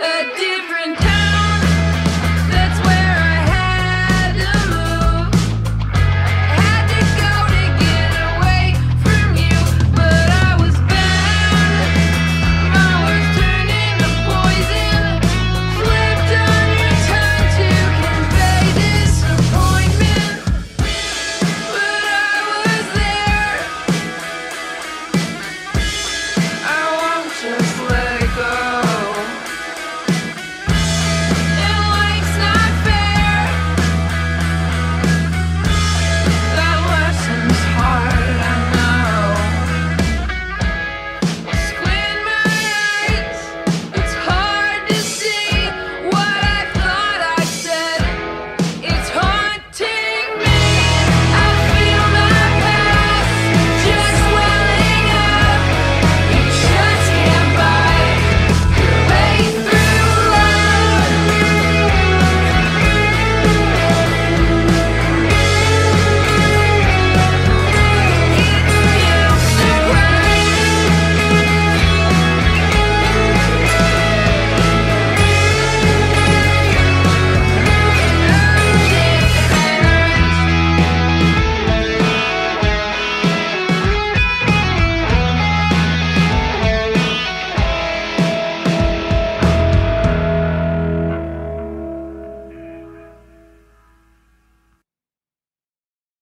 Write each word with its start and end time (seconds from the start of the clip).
a 0.00 0.24
different 0.36 0.96
time. 0.98 1.17